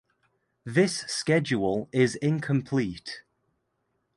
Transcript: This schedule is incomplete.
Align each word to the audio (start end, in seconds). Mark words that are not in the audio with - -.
This 0.65 1.01
schedule 1.01 1.87
is 1.91 2.15
incomplete. 2.15 3.21